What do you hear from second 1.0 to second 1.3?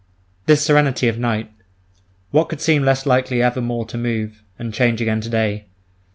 of